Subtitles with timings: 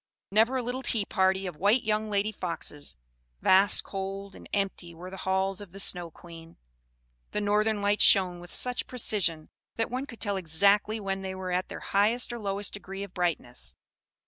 [0.31, 2.95] Never a little tea party of white young lady foxes;
[3.39, 6.57] vast, cold, and empty were the halls of the Snow Queen.
[7.33, 11.51] The northern lights shone with such precision that one could tell exactly when they were
[11.51, 13.75] at their highest or lowest degree of brightness.